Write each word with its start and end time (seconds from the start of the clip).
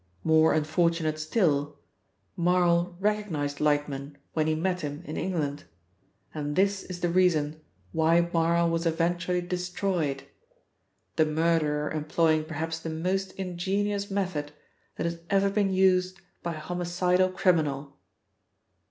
More 0.23 0.51
unfortunate 0.53 1.19
still, 1.19 1.77
Marl 2.35 2.97
recognised 2.99 3.59
Lightman 3.61 4.17
when 4.33 4.47
he 4.47 4.55
met 4.55 4.81
him 4.81 5.03
in 5.05 5.15
England, 5.15 5.65
and 6.33 6.55
this 6.55 6.81
is 6.81 7.01
the 7.01 7.09
reason 7.09 7.61
why 7.91 8.27
Marl 8.33 8.67
was 8.71 8.87
eventually 8.87 9.41
destroyed, 9.41 10.23
the 11.17 11.25
murderer 11.27 11.91
employing 11.91 12.45
perhaps 12.45 12.79
the 12.79 12.89
most 12.89 13.33
ingenious 13.33 14.09
method 14.09 14.53
that 14.95 15.05
has 15.05 15.19
ever 15.29 15.51
been 15.51 15.71
used 15.71 16.19
by 16.41 16.55
a 16.55 16.59
homicidal 16.59 17.29
criminal. 17.29 17.99